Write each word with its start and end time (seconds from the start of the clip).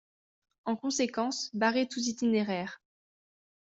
En 0.65 0.75
conséquence, 0.75 1.51
barrer 1.53 1.87
tous 1.87 2.07
itinéraires. 2.07 2.81